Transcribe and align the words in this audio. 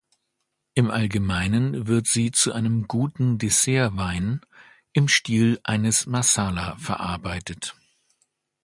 Im 0.73 0.89
Allgemeinen 0.89 1.85
wird 1.85 2.07
sie 2.07 2.31
zu 2.31 2.53
einem 2.53 2.87
guten 2.87 3.37
Dessertwein 3.37 4.41
im 4.93 5.07
Stil 5.07 5.59
eines 5.63 6.07
Marsala 6.07 6.75
verarbeitet. 6.77 7.75